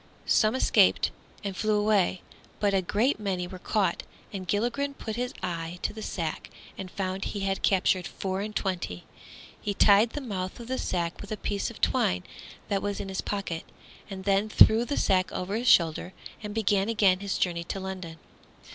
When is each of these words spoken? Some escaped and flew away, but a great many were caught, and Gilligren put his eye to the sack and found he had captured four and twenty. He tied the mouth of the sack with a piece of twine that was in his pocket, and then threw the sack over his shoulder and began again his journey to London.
Some 0.25 0.55
escaped 0.55 1.11
and 1.43 1.55
flew 1.55 1.79
away, 1.79 2.23
but 2.59 2.73
a 2.73 2.81
great 2.81 3.19
many 3.19 3.45
were 3.45 3.59
caught, 3.59 4.01
and 4.33 4.47
Gilligren 4.47 4.95
put 4.95 5.15
his 5.15 5.31
eye 5.43 5.77
to 5.83 5.93
the 5.93 6.01
sack 6.01 6.49
and 6.75 6.89
found 6.89 7.23
he 7.25 7.41
had 7.41 7.61
captured 7.61 8.07
four 8.07 8.41
and 8.41 8.55
twenty. 8.55 9.03
He 9.61 9.75
tied 9.75 10.13
the 10.13 10.19
mouth 10.19 10.59
of 10.59 10.65
the 10.69 10.79
sack 10.79 11.21
with 11.21 11.31
a 11.31 11.37
piece 11.37 11.69
of 11.69 11.81
twine 11.81 12.23
that 12.67 12.81
was 12.81 12.99
in 12.99 13.09
his 13.09 13.21
pocket, 13.21 13.63
and 14.09 14.23
then 14.23 14.49
threw 14.49 14.85
the 14.85 14.97
sack 14.97 15.31
over 15.31 15.55
his 15.55 15.67
shoulder 15.69 16.13
and 16.41 16.55
began 16.55 16.89
again 16.89 17.19
his 17.19 17.37
journey 17.37 17.63
to 17.65 17.79
London. 17.79 18.17